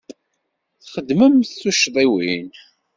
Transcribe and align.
Txedmemt 0.83 1.51
tuccḍiwin. 1.61 2.49